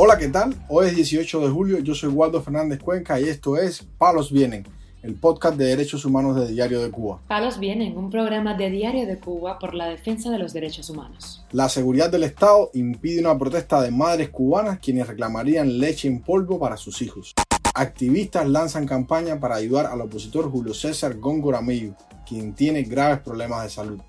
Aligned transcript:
Hola, 0.00 0.16
¿qué 0.16 0.28
tal? 0.28 0.54
Hoy 0.68 0.86
es 0.86 0.94
18 0.94 1.40
de 1.40 1.48
julio, 1.48 1.80
yo 1.80 1.92
soy 1.92 2.10
Waldo 2.10 2.40
Fernández 2.40 2.78
Cuenca 2.78 3.20
y 3.20 3.24
esto 3.24 3.56
es 3.56 3.84
Palos 3.98 4.30
Vienen, 4.30 4.64
el 5.02 5.16
podcast 5.16 5.56
de 5.56 5.64
derechos 5.64 6.04
humanos 6.04 6.36
de 6.36 6.46
Diario 6.46 6.80
de 6.80 6.88
Cuba. 6.88 7.18
Palos 7.26 7.58
Vienen, 7.58 7.98
un 7.98 8.08
programa 8.08 8.54
de 8.54 8.70
Diario 8.70 9.08
de 9.08 9.18
Cuba 9.18 9.58
por 9.58 9.74
la 9.74 9.88
defensa 9.88 10.30
de 10.30 10.38
los 10.38 10.52
derechos 10.52 10.88
humanos. 10.88 11.44
La 11.50 11.68
seguridad 11.68 12.10
del 12.10 12.22
Estado 12.22 12.70
impide 12.74 13.18
una 13.18 13.36
protesta 13.36 13.82
de 13.82 13.90
madres 13.90 14.28
cubanas 14.28 14.78
quienes 14.78 15.08
reclamarían 15.08 15.80
leche 15.80 16.06
en 16.06 16.22
polvo 16.22 16.60
para 16.60 16.76
sus 16.76 17.02
hijos. 17.02 17.34
Activistas 17.74 18.48
lanzan 18.48 18.86
campaña 18.86 19.40
para 19.40 19.56
ayudar 19.56 19.86
al 19.86 20.00
opositor 20.00 20.48
Julio 20.48 20.74
César 20.74 21.18
Góngora 21.18 21.60
Millo, 21.60 21.94
quien 22.24 22.54
tiene 22.54 22.84
graves 22.84 23.18
problemas 23.18 23.64
de 23.64 23.70
salud. 23.70 24.00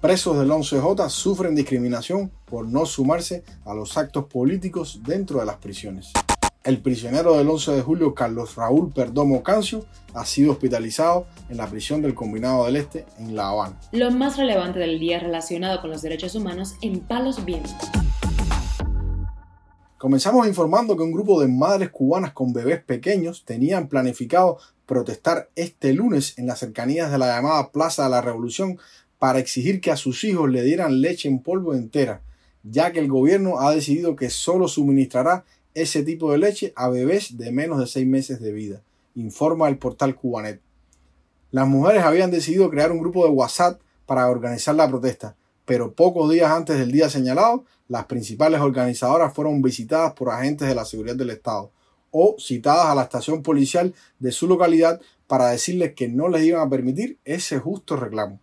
Presos 0.00 0.38
del 0.38 0.50
11J 0.50 1.08
sufren 1.08 1.54
discriminación 1.54 2.30
por 2.44 2.68
no 2.68 2.84
sumarse 2.84 3.44
a 3.64 3.72
los 3.72 3.96
actos 3.96 4.26
políticos 4.26 5.00
dentro 5.02 5.40
de 5.40 5.46
las 5.46 5.56
prisiones. 5.56 6.12
El 6.64 6.82
prisionero 6.82 7.38
del 7.38 7.48
11 7.48 7.72
de 7.72 7.80
julio, 7.80 8.14
Carlos 8.14 8.56
Raúl 8.56 8.92
Perdomo 8.92 9.42
Cancio, 9.42 9.86
ha 10.12 10.26
sido 10.26 10.52
hospitalizado 10.52 11.26
en 11.48 11.56
la 11.56 11.66
prisión 11.66 12.02
del 12.02 12.14
Combinado 12.14 12.66
del 12.66 12.76
Este 12.76 13.06
en 13.18 13.34
La 13.34 13.48
Habana. 13.48 13.80
Lo 13.92 14.10
más 14.10 14.36
relevante 14.36 14.78
del 14.78 14.98
día 14.98 15.18
relacionado 15.18 15.80
con 15.80 15.90
los 15.90 16.02
derechos 16.02 16.34
humanos 16.34 16.74
en 16.82 17.00
Palos 17.00 17.42
Vientos. 17.44 17.72
Comenzamos 19.96 20.46
informando 20.46 20.94
que 20.94 21.02
un 21.02 21.12
grupo 21.12 21.40
de 21.40 21.48
madres 21.48 21.88
cubanas 21.88 22.32
con 22.32 22.52
bebés 22.52 22.84
pequeños 22.84 23.46
tenían 23.46 23.88
planificado 23.88 24.58
protestar 24.84 25.48
este 25.56 25.94
lunes 25.94 26.38
en 26.38 26.46
las 26.46 26.58
cercanías 26.58 27.10
de 27.10 27.18
la 27.18 27.28
llamada 27.28 27.70
Plaza 27.72 28.04
de 28.04 28.10
la 28.10 28.20
Revolución 28.20 28.78
para 29.18 29.38
exigir 29.38 29.80
que 29.80 29.90
a 29.90 29.96
sus 29.96 30.24
hijos 30.24 30.50
le 30.50 30.62
dieran 30.62 31.00
leche 31.00 31.28
en 31.28 31.40
polvo 31.40 31.74
entera, 31.74 32.22
ya 32.62 32.92
que 32.92 32.98
el 32.98 33.08
gobierno 33.08 33.60
ha 33.60 33.74
decidido 33.74 34.16
que 34.16 34.30
solo 34.30 34.68
suministrará 34.68 35.44
ese 35.74 36.02
tipo 36.02 36.32
de 36.32 36.38
leche 36.38 36.72
a 36.76 36.88
bebés 36.88 37.36
de 37.36 37.52
menos 37.52 37.78
de 37.78 37.86
seis 37.86 38.06
meses 38.06 38.40
de 38.40 38.52
vida, 38.52 38.82
informa 39.14 39.68
el 39.68 39.78
portal 39.78 40.14
Cubanet. 40.14 40.60
Las 41.50 41.68
mujeres 41.68 42.02
habían 42.02 42.30
decidido 42.30 42.70
crear 42.70 42.92
un 42.92 42.98
grupo 42.98 43.24
de 43.24 43.30
WhatsApp 43.30 43.80
para 44.04 44.28
organizar 44.28 44.74
la 44.74 44.88
protesta, 44.88 45.36
pero 45.64 45.92
pocos 45.92 46.30
días 46.30 46.50
antes 46.50 46.78
del 46.78 46.92
día 46.92 47.10
señalado, 47.10 47.64
las 47.88 48.06
principales 48.06 48.60
organizadoras 48.60 49.34
fueron 49.34 49.62
visitadas 49.62 50.12
por 50.14 50.30
agentes 50.30 50.68
de 50.68 50.74
la 50.74 50.84
seguridad 50.84 51.16
del 51.16 51.30
Estado 51.30 51.70
o 52.10 52.36
citadas 52.38 52.86
a 52.86 52.94
la 52.94 53.02
estación 53.02 53.42
policial 53.42 53.94
de 54.18 54.32
su 54.32 54.46
localidad 54.46 55.00
para 55.26 55.50
decirles 55.50 55.94
que 55.94 56.08
no 56.08 56.28
les 56.28 56.44
iban 56.44 56.66
a 56.66 56.70
permitir 56.70 57.18
ese 57.24 57.58
justo 57.58 57.96
reclamo. 57.96 58.40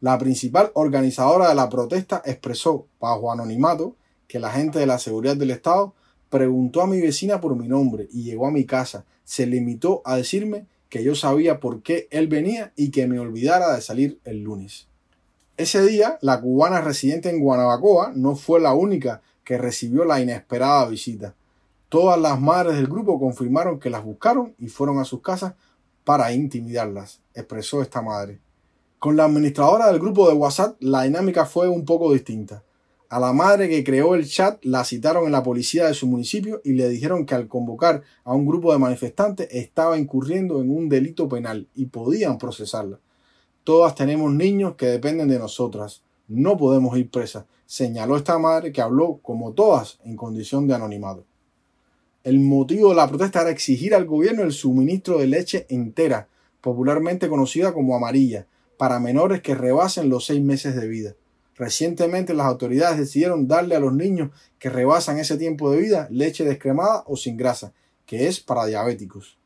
La 0.00 0.18
principal 0.18 0.70
organizadora 0.74 1.48
de 1.48 1.54
la 1.54 1.70
protesta 1.70 2.20
expresó, 2.24 2.86
bajo 3.00 3.32
anonimato, 3.32 3.96
que 4.28 4.38
la 4.38 4.50
gente 4.50 4.78
de 4.78 4.86
la 4.86 4.98
seguridad 4.98 5.36
del 5.36 5.50
Estado 5.50 5.94
preguntó 6.28 6.82
a 6.82 6.86
mi 6.86 7.00
vecina 7.00 7.40
por 7.40 7.56
mi 7.56 7.66
nombre 7.66 8.08
y 8.12 8.24
llegó 8.24 8.46
a 8.46 8.50
mi 8.50 8.64
casa. 8.64 9.06
Se 9.24 9.46
limitó 9.46 10.02
a 10.04 10.16
decirme 10.16 10.66
que 10.90 11.02
yo 11.02 11.14
sabía 11.14 11.60
por 11.60 11.82
qué 11.82 12.08
él 12.10 12.28
venía 12.28 12.72
y 12.76 12.90
que 12.90 13.06
me 13.06 13.18
olvidara 13.18 13.74
de 13.74 13.80
salir 13.80 14.20
el 14.24 14.42
lunes. 14.42 14.88
Ese 15.56 15.82
día, 15.82 16.18
la 16.20 16.40
cubana 16.40 16.82
residente 16.82 17.30
en 17.30 17.40
Guanabacoa 17.40 18.12
no 18.14 18.36
fue 18.36 18.60
la 18.60 18.74
única 18.74 19.22
que 19.44 19.56
recibió 19.56 20.04
la 20.04 20.20
inesperada 20.20 20.86
visita. 20.86 21.34
Todas 21.88 22.20
las 22.20 22.38
madres 22.38 22.76
del 22.76 22.88
grupo 22.88 23.18
confirmaron 23.18 23.80
que 23.80 23.88
las 23.88 24.04
buscaron 24.04 24.54
y 24.58 24.68
fueron 24.68 24.98
a 24.98 25.04
sus 25.04 25.22
casas 25.22 25.54
para 26.04 26.32
intimidarlas, 26.32 27.20
expresó 27.32 27.80
esta 27.80 28.02
madre. 28.02 28.40
Con 28.98 29.14
la 29.14 29.26
administradora 29.26 29.88
del 29.88 30.00
grupo 30.00 30.26
de 30.26 30.34
WhatsApp 30.34 30.78
la 30.80 31.02
dinámica 31.02 31.44
fue 31.44 31.68
un 31.68 31.84
poco 31.84 32.14
distinta. 32.14 32.62
A 33.10 33.20
la 33.20 33.34
madre 33.34 33.68
que 33.68 33.84
creó 33.84 34.14
el 34.14 34.26
chat 34.26 34.64
la 34.64 34.84
citaron 34.84 35.26
en 35.26 35.32
la 35.32 35.42
policía 35.42 35.86
de 35.86 35.92
su 35.92 36.06
municipio 36.06 36.62
y 36.64 36.72
le 36.72 36.88
dijeron 36.88 37.26
que 37.26 37.34
al 37.34 37.46
convocar 37.46 38.02
a 38.24 38.32
un 38.32 38.46
grupo 38.46 38.72
de 38.72 38.78
manifestantes 38.78 39.48
estaba 39.50 39.98
incurriendo 39.98 40.62
en 40.62 40.70
un 40.70 40.88
delito 40.88 41.28
penal 41.28 41.68
y 41.74 41.86
podían 41.86 42.38
procesarla. 42.38 42.98
Todas 43.64 43.94
tenemos 43.94 44.32
niños 44.32 44.76
que 44.76 44.86
dependen 44.86 45.28
de 45.28 45.38
nosotras. 45.38 46.02
No 46.26 46.56
podemos 46.56 46.96
ir 46.96 47.10
presas, 47.10 47.44
señaló 47.66 48.16
esta 48.16 48.38
madre 48.38 48.72
que 48.72 48.80
habló, 48.80 49.20
como 49.22 49.52
todas, 49.52 49.98
en 50.04 50.16
condición 50.16 50.66
de 50.66 50.74
anonimato. 50.74 51.24
El 52.24 52.40
motivo 52.40 52.88
de 52.88 52.96
la 52.96 53.08
protesta 53.08 53.42
era 53.42 53.50
exigir 53.50 53.94
al 53.94 54.06
gobierno 54.06 54.42
el 54.42 54.52
suministro 54.52 55.18
de 55.18 55.26
leche 55.26 55.66
entera, 55.68 56.28
popularmente 56.62 57.28
conocida 57.28 57.74
como 57.74 57.94
amarilla, 57.94 58.46
para 58.76 59.00
menores 59.00 59.40
que 59.40 59.54
rebasen 59.54 60.08
los 60.08 60.26
seis 60.26 60.42
meses 60.42 60.76
de 60.76 60.88
vida. 60.88 61.14
Recientemente 61.54 62.34
las 62.34 62.46
autoridades 62.46 62.98
decidieron 62.98 63.48
darle 63.48 63.76
a 63.76 63.80
los 63.80 63.94
niños 63.94 64.30
que 64.58 64.68
rebasan 64.68 65.18
ese 65.18 65.38
tiempo 65.38 65.70
de 65.70 65.78
vida 65.78 66.06
leche 66.10 66.44
descremada 66.44 67.02
o 67.06 67.16
sin 67.16 67.36
grasa, 67.36 67.72
que 68.04 68.28
es 68.28 68.40
para 68.40 68.66
diabéticos. 68.66 69.38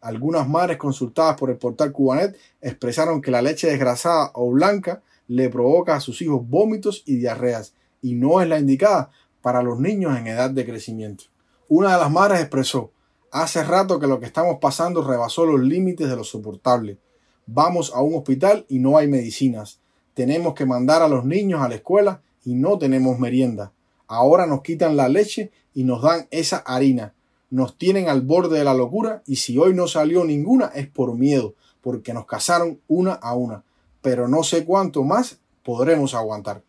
Algunas 0.00 0.48
madres 0.48 0.76
consultadas 0.76 1.36
por 1.38 1.50
el 1.50 1.56
portal 1.56 1.92
Cubanet 1.92 2.36
expresaron 2.60 3.22
que 3.22 3.30
la 3.30 3.40
leche 3.40 3.68
desgrasada 3.68 4.32
o 4.34 4.50
blanca 4.50 5.02
le 5.28 5.48
provoca 5.48 5.94
a 5.94 6.00
sus 6.00 6.20
hijos 6.20 6.46
vómitos 6.46 7.02
y 7.06 7.16
diarreas 7.16 7.74
y 8.02 8.14
no 8.14 8.42
es 8.42 8.48
la 8.48 8.58
indicada 8.58 9.10
para 9.40 9.62
los 9.62 9.78
niños 9.78 10.18
en 10.18 10.26
edad 10.26 10.50
de 10.50 10.66
crecimiento. 10.66 11.24
Una 11.68 11.92
de 11.92 11.98
las 11.98 12.10
madres 12.10 12.40
expresó, 12.40 12.92
hace 13.30 13.64
rato 13.64 13.98
que 13.98 14.06
lo 14.06 14.20
que 14.20 14.26
estamos 14.26 14.58
pasando 14.60 15.02
rebasó 15.02 15.46
los 15.46 15.60
límites 15.60 16.08
de 16.08 16.16
lo 16.16 16.24
soportable. 16.24 16.98
Vamos 17.46 17.92
a 17.94 18.00
un 18.00 18.14
hospital 18.14 18.64
y 18.68 18.78
no 18.78 18.96
hay 18.96 19.06
medicinas. 19.06 19.80
Tenemos 20.14 20.54
que 20.54 20.64
mandar 20.64 21.02
a 21.02 21.08
los 21.08 21.24
niños 21.24 21.60
a 21.60 21.68
la 21.68 21.74
escuela 21.74 22.22
y 22.44 22.54
no 22.54 22.78
tenemos 22.78 23.18
merienda. 23.18 23.72
Ahora 24.06 24.46
nos 24.46 24.62
quitan 24.62 24.96
la 24.96 25.08
leche 25.08 25.50
y 25.74 25.84
nos 25.84 26.02
dan 26.02 26.26
esa 26.30 26.58
harina. 26.58 27.12
Nos 27.50 27.76
tienen 27.76 28.08
al 28.08 28.22
borde 28.22 28.58
de 28.58 28.64
la 28.64 28.74
locura 28.74 29.22
y 29.26 29.36
si 29.36 29.58
hoy 29.58 29.74
no 29.74 29.88
salió 29.88 30.24
ninguna 30.24 30.66
es 30.74 30.88
por 30.88 31.14
miedo, 31.14 31.54
porque 31.82 32.14
nos 32.14 32.26
casaron 32.26 32.80
una 32.88 33.12
a 33.12 33.34
una. 33.34 33.62
Pero 34.00 34.26
no 34.26 34.42
sé 34.42 34.64
cuánto 34.64 35.02
más 35.04 35.38
podremos 35.62 36.14
aguantar. 36.14 36.62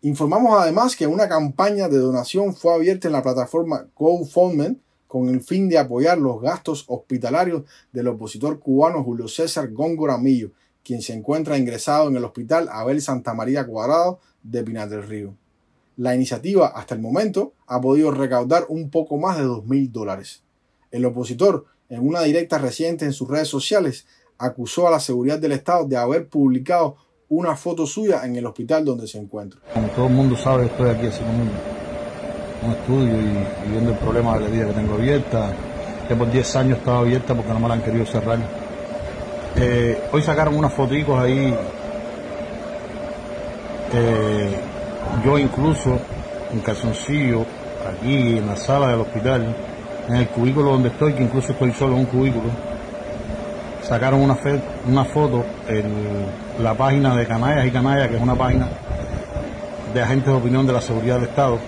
Informamos 0.00 0.58
además 0.58 0.96
que 0.96 1.06
una 1.06 1.28
campaña 1.28 1.88
de 1.88 1.98
donación 1.98 2.54
fue 2.54 2.74
abierta 2.74 3.08
en 3.08 3.12
la 3.12 3.22
plataforma 3.22 3.86
GoFundMe 3.96 4.76
con 5.14 5.28
el 5.28 5.42
fin 5.42 5.68
de 5.68 5.78
apoyar 5.78 6.18
los 6.18 6.40
gastos 6.40 6.86
hospitalarios 6.88 7.62
del 7.92 8.08
opositor 8.08 8.58
cubano 8.58 9.04
Julio 9.04 9.28
César 9.28 9.70
Góngora 9.70 10.18
Millo, 10.18 10.50
quien 10.82 11.02
se 11.02 11.12
encuentra 11.12 11.56
ingresado 11.56 12.08
en 12.08 12.16
el 12.16 12.24
hospital 12.24 12.68
Abel 12.68 13.00
Santa 13.00 13.32
María 13.32 13.64
Cuadrado 13.64 14.18
de 14.42 14.64
Pinar 14.64 14.88
del 14.88 15.04
Río. 15.04 15.36
La 15.98 16.16
iniciativa, 16.16 16.66
hasta 16.66 16.96
el 16.96 17.00
momento, 17.00 17.52
ha 17.68 17.80
podido 17.80 18.10
recaudar 18.10 18.66
un 18.68 18.90
poco 18.90 19.16
más 19.16 19.36
de 19.38 19.44
dos 19.44 19.64
mil 19.66 19.92
dólares. 19.92 20.42
El 20.90 21.04
opositor, 21.04 21.66
en 21.88 22.04
una 22.04 22.22
directa 22.22 22.58
reciente 22.58 23.04
en 23.04 23.12
sus 23.12 23.28
redes 23.28 23.46
sociales, 23.46 24.06
acusó 24.36 24.88
a 24.88 24.90
la 24.90 24.98
seguridad 24.98 25.38
del 25.38 25.52
Estado 25.52 25.84
de 25.86 25.96
haber 25.96 26.28
publicado 26.28 26.96
una 27.28 27.54
foto 27.54 27.86
suya 27.86 28.24
en 28.24 28.34
el 28.34 28.46
hospital 28.46 28.84
donde 28.84 29.06
se 29.06 29.18
encuentra. 29.18 29.60
Como 29.74 29.86
todo 29.90 30.08
mundo 30.08 30.36
sabe, 30.36 30.66
estoy 30.66 30.90
aquí 30.90 31.06
hace 31.06 31.22
un 31.22 31.73
estudio 32.72 33.14
y, 33.14 33.70
viendo 33.70 33.92
el 33.92 33.98
problema 33.98 34.34
de 34.34 34.40
la 34.40 34.46
herida 34.46 34.66
que 34.66 34.72
tengo 34.72 34.94
abierta, 34.94 35.50
que 36.08 36.14
por 36.14 36.30
10 36.30 36.56
años 36.56 36.78
estaba 36.78 37.00
abierta 37.00 37.34
porque 37.34 37.52
no 37.52 37.60
me 37.60 37.68
la 37.68 37.74
han 37.74 37.82
querido 37.82 38.06
cerrar. 38.06 38.38
Eh, 39.56 39.98
hoy 40.12 40.22
sacaron 40.22 40.56
unas 40.56 40.72
fotos 40.72 40.96
ahí, 41.18 41.54
eh, 43.92 44.56
yo 45.24 45.38
incluso 45.38 45.98
en 46.52 46.60
calzoncillo, 46.60 47.44
aquí 47.88 48.38
en 48.38 48.46
la 48.46 48.56
sala 48.56 48.88
del 48.88 49.00
hospital, 49.00 49.54
en 50.08 50.16
el 50.16 50.28
cubículo 50.28 50.72
donde 50.72 50.88
estoy, 50.88 51.12
que 51.14 51.22
incluso 51.22 51.52
estoy 51.52 51.72
solo 51.72 51.94
en 51.94 52.00
un 52.00 52.06
cubículo, 52.06 52.50
sacaron 53.82 54.20
una, 54.20 54.36
una 54.88 55.04
foto 55.04 55.44
en 55.68 55.84
la 56.62 56.74
página 56.74 57.14
de 57.16 57.26
Canallas 57.26 57.66
y 57.66 57.70
Canallas, 57.70 58.08
que 58.08 58.16
es 58.16 58.22
una 58.22 58.34
página 58.34 58.68
de 59.92 60.02
agentes 60.02 60.26
de 60.26 60.38
opinión 60.38 60.66
de 60.66 60.72
la 60.72 60.80
seguridad 60.80 61.16
del 61.16 61.28
Estado, 61.28 61.58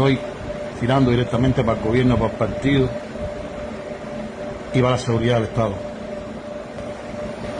estoy 0.00 0.18
tirando 0.80 1.10
directamente 1.10 1.62
para 1.62 1.78
el 1.78 1.84
gobierno, 1.84 2.16
para 2.16 2.30
el 2.30 2.38
partido 2.38 2.88
y 4.72 4.80
para 4.80 4.92
la 4.92 4.98
seguridad 4.98 5.34
del 5.34 5.44
Estado. 5.44 5.74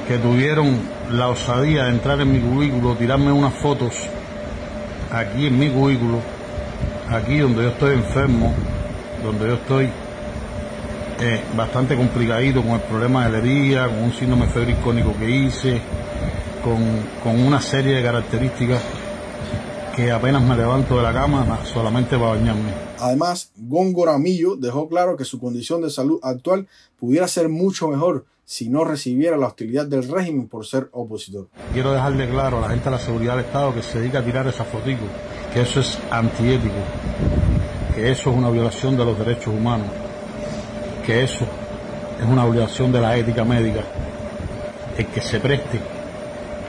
Que 0.09 0.17
tuvieron 0.17 0.81
la 1.13 1.29
osadía 1.29 1.85
de 1.85 1.91
entrar 1.91 2.19
en 2.21 2.33
mi 2.33 2.41
cubículo, 2.41 2.95
tirarme 2.95 3.31
unas 3.31 3.53
fotos 3.55 3.95
aquí 5.13 5.49
en 5.49 5.59
mi 5.59 5.69
cubículo, 5.69 6.21
aquí 7.11 7.39
donde 7.39 7.63
yo 7.65 7.69
estoy 7.69 7.95
enfermo, 7.95 8.55
donde 9.23 9.47
yo 9.47 9.55
estoy 9.55 9.91
eh, 11.21 11.43
bastante 11.55 11.95
complicadito 11.95 12.63
con 12.63 12.73
el 12.73 12.81
problema 12.81 13.27
de 13.27 13.33
la 13.33 13.39
herida, 13.39 13.87
con 13.87 14.03
un 14.03 14.13
síndrome 14.15 14.47
febril 14.47 14.77
cónico 14.83 15.15
que 15.19 15.29
hice, 15.29 15.79
con, 16.65 16.79
con 17.23 17.39
una 17.39 17.61
serie 17.61 17.97
de 17.97 18.03
características 18.03 18.81
que 19.95 20.11
apenas 20.11 20.43
me 20.43 20.57
levanto 20.57 20.97
de 20.97 21.03
la 21.03 21.13
cama 21.13 21.61
solamente 21.65 22.17
para 22.17 22.31
bañarme. 22.31 22.73
Además, 22.99 23.53
Góngora 23.57 24.19
Millo 24.19 24.57
dejó 24.57 24.89
claro 24.89 25.17
que 25.17 25.25
su 25.25 25.41
condición 25.41 25.83
de 25.83 25.91
salud 25.91 26.21
actual 26.23 26.69
pudiera 26.99 27.27
ser 27.29 27.49
mucho 27.49 27.89
mejor 27.89 28.27
si 28.45 28.69
no 28.69 28.85
recibiera 28.85 29.37
la 29.37 29.47
hostilidad 29.47 29.87
del 29.87 30.09
régimen 30.09 30.49
por 30.49 30.67
ser 30.67 30.89
opositor. 30.93 31.49
Quiero 31.73 31.93
dejarle 31.93 32.29
claro 32.29 32.59
a 32.59 32.63
la 32.63 32.69
gente 32.71 32.87
de 32.87 32.91
la 32.91 32.99
seguridad 32.99 33.37
del 33.37 33.45
Estado 33.45 33.73
que 33.73 33.83
se 33.83 34.01
dedica 34.01 34.19
a 34.19 34.25
tirar 34.25 34.47
esas 34.49 34.67
fotos, 34.67 34.93
que 35.55 35.61
eso 35.61 35.81
es 35.81 35.99
antiético, 36.11 36.75
que 37.95 38.11
eso 38.11 38.31
es 38.31 38.37
una 38.37 38.51
violación 38.51 38.97
de 38.97 39.05
los 39.05 39.17
derechos 39.17 39.55
humanos, 39.55 39.87
que 41.07 41.23
eso 41.23 41.47
es 42.21 42.27
una 42.27 42.45
violación 42.45 42.91
de 42.91 43.01
la 43.01 43.17
ética 43.17 43.45
médica, 43.45 43.85
el 44.99 45.07
que 45.07 45.21
se 45.21 45.39
preste, 45.39 45.81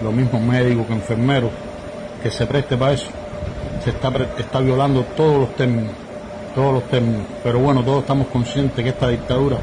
lo 0.04 0.12
mismo 0.12 0.40
médico 0.40 0.86
que 0.86 0.94
enfermeros, 0.94 1.52
que 2.22 2.32
se 2.32 2.46
preste 2.46 2.78
para 2.78 2.94
eso, 2.94 3.08
se 3.84 3.90
está, 3.90 4.12
está 4.38 4.60
violando 4.60 5.04
todos 5.16 5.40
los 5.40 5.56
términos, 5.56 5.94
todos 6.54 6.74
los 6.74 6.84
términos. 6.84 7.24
Pero 7.44 7.60
bueno, 7.60 7.84
todos 7.84 8.02
estamos 8.02 8.28
conscientes 8.28 8.84
que 8.84 8.90
esta 8.90 9.08
dictadura 9.08 9.58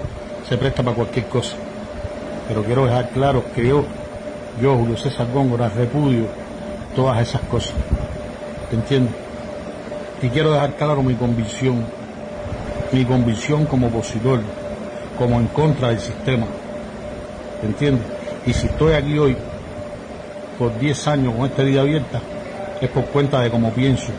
se 0.48 0.56
presta 0.56 0.82
para 0.82 0.96
cualquier 0.96 1.26
cosa. 1.26 1.56
Pero 2.48 2.64
quiero 2.64 2.86
dejar 2.86 3.10
claro 3.10 3.44
que 3.54 3.66
yo, 3.66 3.84
yo, 4.60 4.76
Julio 4.76 4.96
César 4.96 5.26
Góngora, 5.32 5.68
repudio 5.68 6.26
todas 6.96 7.20
esas 7.20 7.42
cosas. 7.42 7.74
¿Te 8.70 8.76
entiendes? 8.76 9.14
Y 10.22 10.28
quiero 10.28 10.52
dejar 10.52 10.74
claro 10.74 11.02
mi 11.02 11.14
convicción, 11.14 11.84
mi 12.92 13.04
convicción 13.04 13.66
como 13.66 13.86
opositor, 13.86 14.40
como 15.16 15.38
en 15.38 15.46
contra 15.48 15.88
del 15.88 16.00
sistema. 16.00 16.46
¿Te 17.60 17.66
entiendes? 17.66 18.04
Y 18.46 18.52
si 18.52 18.66
estoy 18.66 18.94
aquí 18.94 19.18
hoy 19.18 19.36
por 20.58 20.76
10 20.78 21.08
años 21.08 21.34
con 21.34 21.46
esta 21.46 21.62
vida 21.62 21.82
abierta, 21.82 22.20
es 22.86 22.90
por 22.90 23.06
cuenta 23.06 23.40
de 23.40 23.50
cómo 23.50 23.72
pienso, 23.72 24.12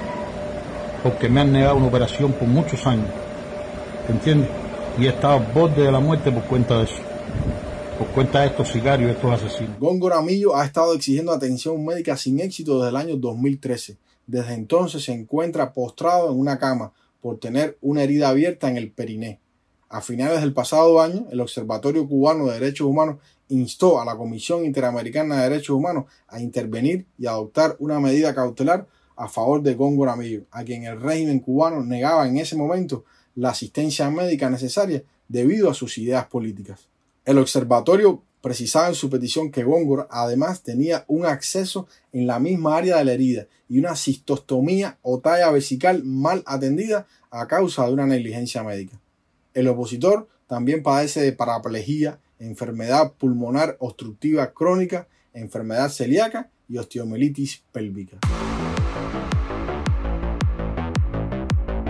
porque 1.03 1.29
me 1.29 1.41
han 1.41 1.51
negado 1.51 1.77
una 1.77 1.87
operación 1.87 2.33
por 2.33 2.47
muchos 2.47 2.85
años, 2.85 3.09
¿te 4.05 4.13
entiendes? 4.13 4.49
Y 4.97 5.05
he 5.05 5.09
estado 5.09 5.35
a 5.35 5.37
borde 5.37 5.83
de 5.83 5.91
la 5.91 5.99
muerte 5.99 6.31
por 6.31 6.43
cuenta 6.43 6.77
de 6.77 6.83
eso, 6.85 7.01
por 7.97 8.07
cuenta 8.07 8.41
de 8.41 8.47
estos 8.47 8.69
sicarios, 8.69 9.11
estos 9.11 9.31
asesinos. 9.31 9.79
Góngora 9.79 10.21
Millo 10.21 10.55
ha 10.55 10.65
estado 10.65 10.93
exigiendo 10.93 11.31
atención 11.31 11.83
médica 11.85 12.17
sin 12.17 12.39
éxito 12.39 12.77
desde 12.77 12.89
el 12.89 12.95
año 12.95 13.15
2013. 13.15 13.97
Desde 14.27 14.53
entonces 14.53 15.03
se 15.03 15.13
encuentra 15.13 15.73
postrado 15.73 16.31
en 16.31 16.39
una 16.39 16.59
cama 16.59 16.91
por 17.21 17.39
tener 17.39 17.77
una 17.81 18.03
herida 18.03 18.29
abierta 18.29 18.69
en 18.69 18.77
el 18.77 18.91
periné. 18.91 19.39
A 19.91 20.01
finales 20.01 20.41
del 20.41 20.53
pasado 20.53 21.01
año, 21.01 21.25
el 21.31 21.41
Observatorio 21.41 22.07
Cubano 22.07 22.45
de 22.45 22.59
Derechos 22.59 22.85
Humanos 22.85 23.17
instó 23.47 23.99
a 23.99 24.05
la 24.05 24.15
Comisión 24.15 24.63
Interamericana 24.63 25.37
de 25.37 25.49
Derechos 25.49 25.75
Humanos 25.75 26.05
a 26.27 26.39
intervenir 26.39 27.07
y 27.17 27.25
adoptar 27.25 27.75
una 27.79 27.99
medida 27.99 28.35
cautelar 28.35 28.85
a 29.15 29.27
favor 29.27 29.63
de 29.63 29.73
Góngora 29.73 30.15
Millo, 30.15 30.43
a 30.51 30.63
quien 30.63 30.83
el 30.83 31.01
régimen 31.01 31.39
cubano 31.39 31.83
negaba 31.83 32.27
en 32.27 32.37
ese 32.37 32.55
momento 32.55 33.03
la 33.33 33.49
asistencia 33.49 34.11
médica 34.11 34.47
necesaria 34.51 35.03
debido 35.27 35.71
a 35.71 35.73
sus 35.73 35.97
ideas 35.97 36.27
políticas. 36.27 36.87
El 37.25 37.39
observatorio 37.39 38.21
precisaba 38.41 38.89
en 38.89 38.95
su 38.95 39.09
petición 39.09 39.51
que 39.51 39.63
Góngora 39.63 40.07
además 40.11 40.61
tenía 40.61 41.03
un 41.07 41.25
acceso 41.25 41.87
en 42.13 42.27
la 42.27 42.37
misma 42.37 42.77
área 42.77 42.97
de 42.97 43.05
la 43.05 43.13
herida 43.13 43.47
y 43.67 43.79
una 43.79 43.95
cistostomía 43.95 44.99
o 45.01 45.19
talla 45.19 45.49
vesical 45.49 46.03
mal 46.03 46.43
atendida 46.45 47.07
a 47.31 47.47
causa 47.47 47.87
de 47.87 47.93
una 47.93 48.05
negligencia 48.05 48.63
médica. 48.63 48.99
El 49.59 49.67
opositor 49.67 50.29
también 50.47 50.81
padece 50.81 51.19
de 51.19 51.33
paraplegia 51.33 52.21
enfermedad 52.39 53.11
pulmonar 53.17 53.75
obstructiva 53.81 54.53
crónica, 54.53 55.09
enfermedad 55.33 55.89
celíaca 55.89 56.49
y 56.69 56.77
osteomielitis 56.77 57.65
pélvica. 57.73 58.19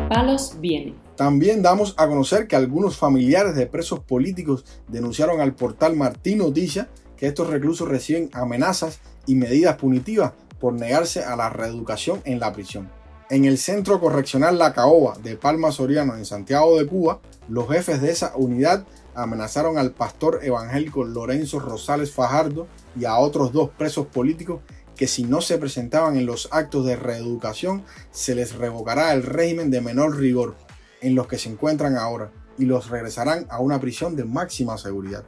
Palos 0.09 0.55
viene. 0.59 0.95
También 1.15 1.61
damos 1.61 1.93
a 1.99 2.07
conocer 2.07 2.47
que 2.47 2.55
algunos 2.55 2.97
familiares 2.97 3.53
de 3.53 3.67
presos 3.67 3.99
políticos 3.99 4.65
denunciaron 4.87 5.39
al 5.39 5.53
portal 5.53 5.95
Martín 5.95 6.39
Noticias 6.39 6.87
que 7.17 7.27
estos 7.27 7.51
reclusos 7.51 7.87
reciben 7.87 8.31
amenazas 8.33 8.99
y 9.27 9.35
medidas 9.35 9.75
punitivas 9.75 10.33
por 10.59 10.73
negarse 10.73 11.23
a 11.23 11.35
la 11.35 11.51
reeducación 11.51 12.21
en 12.25 12.39
la 12.39 12.51
prisión. 12.51 12.89
En 13.31 13.45
el 13.45 13.59
Centro 13.59 13.99
Correccional 13.99 14.57
La 14.57 14.73
Caoba 14.73 15.15
de 15.21 15.35
Palma 15.35 15.71
Soriano 15.71 16.15
en 16.15 16.25
Santiago 16.25 16.79
de 16.79 16.87
Cuba, 16.87 17.19
los 17.47 17.69
jefes 17.69 18.01
de 18.01 18.09
esa 18.09 18.33
unidad 18.35 18.87
amenazaron 19.13 19.77
al 19.77 19.91
pastor 19.91 20.39
evangélico 20.41 21.03
Lorenzo 21.03 21.59
Rosales 21.59 22.11
Fajardo 22.11 22.65
y 22.99 23.05
a 23.05 23.19
otros 23.19 23.53
dos 23.53 23.69
presos 23.69 24.07
políticos 24.07 24.61
que 24.95 25.05
si 25.05 25.25
no 25.25 25.41
se 25.41 25.59
presentaban 25.59 26.17
en 26.17 26.25
los 26.25 26.49
actos 26.51 26.87
de 26.87 26.95
reeducación 26.95 27.83
se 28.09 28.33
les 28.33 28.55
revocará 28.55 29.13
el 29.13 29.21
régimen 29.21 29.69
de 29.69 29.81
menor 29.81 30.17
rigor 30.17 30.55
en 31.01 31.13
los 31.13 31.27
que 31.27 31.37
se 31.37 31.49
encuentran 31.49 31.97
ahora 31.97 32.31
y 32.57 32.65
los 32.65 32.89
regresarán 32.89 33.45
a 33.51 33.59
una 33.59 33.79
prisión 33.79 34.15
de 34.15 34.25
máxima 34.25 34.75
seguridad. 34.79 35.23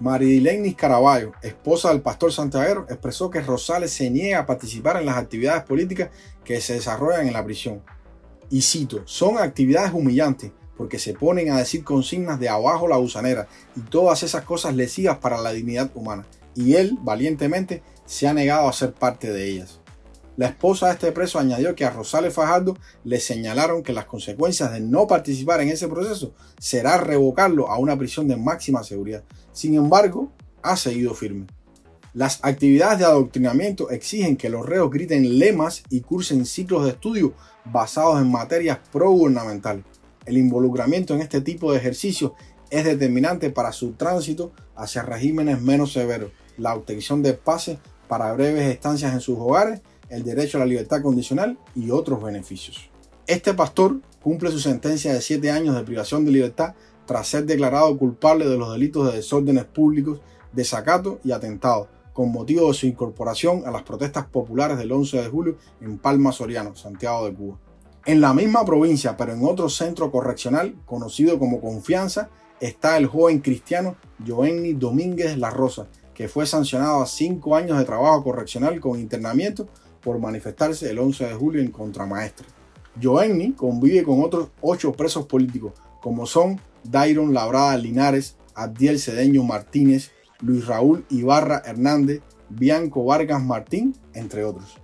Maridilenis 0.00 0.76
Caraballo, 0.76 1.32
esposa 1.42 1.90
del 1.90 2.02
pastor 2.02 2.32
Santiago, 2.32 2.86
expresó 2.88 3.30
que 3.30 3.40
Rosales 3.40 3.92
se 3.92 4.08
niega 4.10 4.40
a 4.40 4.46
participar 4.46 4.96
en 4.96 5.06
las 5.06 5.16
actividades 5.16 5.64
políticas 5.64 6.10
que 6.44 6.60
se 6.60 6.74
desarrollan 6.74 7.26
en 7.26 7.32
la 7.32 7.44
prisión. 7.44 7.82
Y 8.48 8.62
cito, 8.62 9.02
son 9.06 9.38
actividades 9.38 9.92
humillantes 9.92 10.52
porque 10.76 11.00
se 11.00 11.14
ponen 11.14 11.50
a 11.50 11.58
decir 11.58 11.82
consignas 11.82 12.38
de 12.38 12.48
abajo 12.48 12.86
la 12.86 12.96
gusanera 12.96 13.48
y 13.74 13.80
todas 13.80 14.22
esas 14.22 14.44
cosas 14.44 14.76
lesivas 14.76 15.18
para 15.18 15.40
la 15.40 15.52
dignidad 15.52 15.90
humana. 15.94 16.24
Y 16.54 16.74
él, 16.74 16.96
valientemente, 17.02 17.82
se 18.06 18.28
ha 18.28 18.32
negado 18.32 18.68
a 18.68 18.72
ser 18.72 18.92
parte 18.92 19.32
de 19.32 19.48
ellas. 19.48 19.80
La 20.38 20.46
esposa 20.46 20.86
de 20.86 20.92
este 20.92 21.10
preso 21.10 21.40
añadió 21.40 21.74
que 21.74 21.84
a 21.84 21.90
Rosales 21.90 22.32
Fajardo 22.32 22.78
le 23.02 23.18
señalaron 23.18 23.82
que 23.82 23.92
las 23.92 24.04
consecuencias 24.04 24.70
de 24.70 24.78
no 24.78 25.08
participar 25.08 25.60
en 25.60 25.68
ese 25.68 25.88
proceso 25.88 26.32
será 26.60 26.96
revocarlo 26.96 27.68
a 27.68 27.76
una 27.76 27.98
prisión 27.98 28.28
de 28.28 28.36
máxima 28.36 28.84
seguridad. 28.84 29.24
Sin 29.50 29.74
embargo, 29.74 30.30
ha 30.62 30.76
seguido 30.76 31.12
firme. 31.14 31.48
Las 32.14 32.38
actividades 32.42 33.00
de 33.00 33.06
adoctrinamiento 33.06 33.90
exigen 33.90 34.36
que 34.36 34.48
los 34.48 34.64
reos 34.64 34.92
griten 34.92 35.40
lemas 35.40 35.82
y 35.90 36.02
cursen 36.02 36.46
ciclos 36.46 36.84
de 36.84 36.90
estudio 36.90 37.34
basados 37.64 38.20
en 38.20 38.30
materias 38.30 38.78
pro-gubernamentales. 38.92 39.84
El 40.24 40.38
involucramiento 40.38 41.14
en 41.14 41.20
este 41.20 41.40
tipo 41.40 41.72
de 41.72 41.78
ejercicios 41.78 42.30
es 42.70 42.84
determinante 42.84 43.50
para 43.50 43.72
su 43.72 43.94
tránsito 43.94 44.52
hacia 44.76 45.02
regímenes 45.02 45.60
menos 45.60 45.92
severos, 45.92 46.30
la 46.56 46.76
obtención 46.76 47.24
de 47.24 47.34
pases 47.34 47.78
para 48.06 48.32
breves 48.34 48.70
estancias 48.70 49.12
en 49.12 49.20
sus 49.20 49.36
hogares, 49.36 49.80
el 50.10 50.24
derecho 50.24 50.58
a 50.58 50.60
la 50.60 50.66
libertad 50.66 51.02
condicional 51.02 51.58
y 51.74 51.90
otros 51.90 52.22
beneficios. 52.22 52.90
Este 53.26 53.54
pastor 53.54 54.00
cumple 54.22 54.50
su 54.50 54.58
sentencia 54.58 55.12
de 55.12 55.20
7 55.20 55.50
años 55.50 55.74
de 55.76 55.84
privación 55.84 56.24
de 56.24 56.32
libertad 56.32 56.74
tras 57.06 57.28
ser 57.28 57.44
declarado 57.46 57.96
culpable 57.96 58.46
de 58.46 58.58
los 58.58 58.72
delitos 58.72 59.06
de 59.06 59.16
desórdenes 59.16 59.64
públicos, 59.64 60.20
desacato 60.52 61.20
y 61.24 61.32
atentado, 61.32 61.88
con 62.12 62.32
motivo 62.32 62.68
de 62.68 62.74
su 62.74 62.86
incorporación 62.86 63.62
a 63.66 63.70
las 63.70 63.82
protestas 63.82 64.26
populares 64.26 64.76
del 64.76 64.92
11 64.92 65.22
de 65.22 65.28
julio 65.28 65.56
en 65.80 65.98
Palma 65.98 66.32
Soriano, 66.32 66.74
Santiago 66.74 67.26
de 67.26 67.34
Cuba. 67.34 67.58
En 68.04 68.20
la 68.20 68.34
misma 68.34 68.64
provincia, 68.64 69.16
pero 69.16 69.32
en 69.32 69.44
otro 69.44 69.68
centro 69.68 70.10
correccional, 70.10 70.74
conocido 70.84 71.38
como 71.38 71.60
Confianza, 71.60 72.30
está 72.60 72.96
el 72.96 73.06
joven 73.06 73.40
cristiano 73.40 73.96
Joenny 74.26 74.72
Domínguez 74.72 75.38
La 75.38 75.50
Rosa, 75.50 75.86
que 76.18 76.26
fue 76.26 76.46
sancionado 76.46 77.00
a 77.00 77.06
cinco 77.06 77.54
años 77.54 77.78
de 77.78 77.84
trabajo 77.84 78.24
correccional 78.24 78.80
con 78.80 78.98
internamiento 78.98 79.68
por 80.02 80.18
manifestarse 80.18 80.90
el 80.90 80.98
11 80.98 81.26
de 81.26 81.34
julio 81.34 81.62
en 81.62 81.70
contramaestre. 81.70 82.44
Joenny 83.00 83.52
convive 83.52 84.02
con 84.02 84.24
otros 84.24 84.48
ocho 84.60 84.90
presos 84.90 85.26
políticos, 85.26 85.74
como 86.02 86.26
son 86.26 86.60
Dairon 86.82 87.32
Labrada 87.32 87.78
Linares, 87.78 88.34
Abdiel 88.56 88.98
Cedeño 88.98 89.44
Martínez, 89.44 90.10
Luis 90.40 90.66
Raúl 90.66 91.06
Ibarra 91.08 91.62
Hernández, 91.64 92.20
Bianco 92.48 93.04
Vargas 93.04 93.40
Martín, 93.40 93.94
entre 94.12 94.42
otros. 94.42 94.76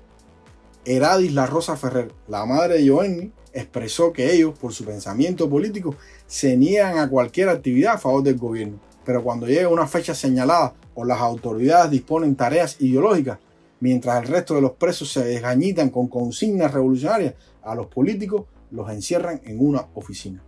Eradis 0.84 1.32
La 1.32 1.46
Rosa 1.46 1.76
Ferrer, 1.76 2.12
la 2.28 2.46
madre 2.46 2.74
de 2.74 2.88
Joenny, 2.88 3.32
expresó 3.52 4.12
que 4.12 4.32
ellos, 4.32 4.56
por 4.56 4.72
su 4.72 4.84
pensamiento 4.84 5.50
político, 5.50 5.96
se 6.28 6.56
niegan 6.56 6.98
a 6.98 7.10
cualquier 7.10 7.48
actividad 7.48 7.94
a 7.94 7.98
favor 7.98 8.22
del 8.22 8.36
gobierno. 8.36 8.78
Pero 9.04 9.22
cuando 9.22 9.46
llega 9.46 9.68
una 9.68 9.86
fecha 9.86 10.14
señalada 10.14 10.74
o 10.94 11.04
las 11.04 11.20
autoridades 11.20 11.90
disponen 11.90 12.36
tareas 12.36 12.80
ideológicas, 12.80 13.38
mientras 13.80 14.22
el 14.22 14.28
resto 14.28 14.54
de 14.54 14.62
los 14.62 14.72
presos 14.72 15.12
se 15.12 15.24
desgañitan 15.24 15.90
con 15.90 16.08
consignas 16.08 16.72
revolucionarias, 16.72 17.34
a 17.62 17.74
los 17.74 17.86
políticos 17.86 18.44
los 18.70 18.90
encierran 18.90 19.40
en 19.44 19.64
una 19.64 19.86
oficina. 19.94 20.42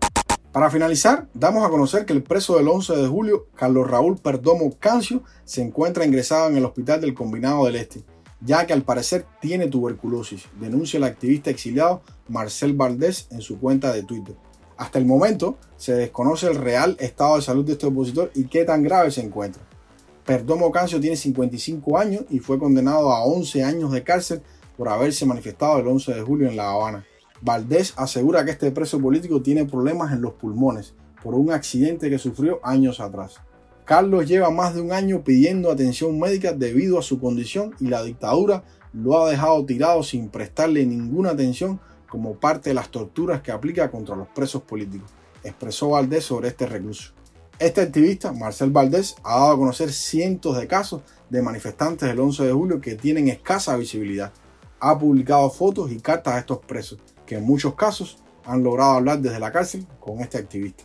Para 0.52 0.70
finalizar, 0.70 1.28
damos 1.34 1.64
a 1.66 1.68
conocer 1.68 2.06
que 2.06 2.14
el 2.14 2.22
preso 2.22 2.56
del 2.56 2.68
11 2.68 2.96
de 2.96 3.06
julio, 3.06 3.46
Carlos 3.54 3.90
Raúl 3.90 4.16
Perdomo 4.16 4.72
Cancio, 4.78 5.22
se 5.44 5.62
encuentra 5.62 6.06
ingresado 6.06 6.48
en 6.48 6.56
el 6.56 6.64
hospital 6.64 7.00
del 7.02 7.14
Combinado 7.14 7.66
del 7.66 7.76
Este 7.76 8.04
ya 8.40 8.66
que 8.66 8.72
al 8.72 8.82
parecer 8.82 9.26
tiene 9.40 9.68
tuberculosis, 9.68 10.44
denuncia 10.60 10.98
el 10.98 11.04
activista 11.04 11.50
exiliado 11.50 12.02
Marcel 12.28 12.74
Valdés 12.74 13.28
en 13.30 13.40
su 13.40 13.58
cuenta 13.58 13.92
de 13.92 14.02
Twitter. 14.02 14.36
Hasta 14.76 14.98
el 14.98 15.06
momento 15.06 15.56
se 15.76 15.94
desconoce 15.94 16.48
el 16.48 16.56
real 16.56 16.96
estado 17.00 17.36
de 17.36 17.42
salud 17.42 17.64
de 17.64 17.72
este 17.72 17.86
opositor 17.86 18.30
y 18.34 18.44
qué 18.44 18.64
tan 18.64 18.82
grave 18.82 19.10
se 19.10 19.22
encuentra. 19.22 19.62
Perdomo 20.24 20.70
Cancio 20.70 21.00
tiene 21.00 21.16
55 21.16 21.98
años 21.98 22.24
y 22.30 22.40
fue 22.40 22.58
condenado 22.58 23.12
a 23.12 23.24
11 23.24 23.64
años 23.64 23.92
de 23.92 24.02
cárcel 24.02 24.42
por 24.76 24.88
haberse 24.88 25.24
manifestado 25.24 25.78
el 25.78 25.86
11 25.86 26.14
de 26.14 26.20
julio 26.20 26.48
en 26.48 26.56
La 26.56 26.70
Habana. 26.70 27.06
Valdés 27.40 27.94
asegura 27.96 28.44
que 28.44 28.50
este 28.50 28.70
preso 28.70 29.00
político 29.00 29.40
tiene 29.40 29.64
problemas 29.64 30.12
en 30.12 30.20
los 30.20 30.34
pulmones 30.34 30.94
por 31.22 31.34
un 31.34 31.52
accidente 31.52 32.10
que 32.10 32.18
sufrió 32.18 32.60
años 32.62 33.00
atrás. 33.00 33.36
Carlos 33.84 34.26
lleva 34.26 34.50
más 34.50 34.74
de 34.74 34.80
un 34.80 34.92
año 34.92 35.22
pidiendo 35.22 35.70
atención 35.70 36.18
médica 36.18 36.52
debido 36.52 36.98
a 36.98 37.02
su 37.02 37.20
condición 37.20 37.74
y 37.78 37.86
la 37.86 38.02
dictadura 38.02 38.64
lo 38.92 39.18
ha 39.18 39.30
dejado 39.30 39.64
tirado 39.64 40.02
sin 40.02 40.28
prestarle 40.28 40.84
ninguna 40.84 41.30
atención 41.30 41.80
como 42.16 42.34
parte 42.34 42.70
de 42.70 42.74
las 42.74 42.88
torturas 42.88 43.42
que 43.42 43.52
aplica 43.52 43.90
contra 43.90 44.16
los 44.16 44.26
presos 44.28 44.62
políticos, 44.62 45.10
expresó 45.44 45.90
Valdés 45.90 46.24
sobre 46.24 46.48
este 46.48 46.64
recluso. 46.64 47.12
Este 47.58 47.82
activista, 47.82 48.32
Marcel 48.32 48.70
Valdés, 48.70 49.16
ha 49.22 49.38
dado 49.38 49.52
a 49.52 49.58
conocer 49.58 49.92
cientos 49.92 50.56
de 50.56 50.66
casos 50.66 51.02
de 51.28 51.42
manifestantes 51.42 52.08
del 52.08 52.18
11 52.18 52.46
de 52.46 52.52
julio 52.54 52.80
que 52.80 52.94
tienen 52.94 53.28
escasa 53.28 53.76
visibilidad. 53.76 54.32
Ha 54.80 54.98
publicado 54.98 55.50
fotos 55.50 55.92
y 55.92 56.00
cartas 56.00 56.36
a 56.36 56.38
estos 56.38 56.60
presos, 56.60 56.98
que 57.26 57.36
en 57.36 57.44
muchos 57.44 57.74
casos 57.74 58.16
han 58.46 58.64
logrado 58.64 58.92
hablar 58.92 59.18
desde 59.20 59.38
la 59.38 59.52
cárcel 59.52 59.86
con 60.00 60.20
este 60.20 60.38
activista. 60.38 60.84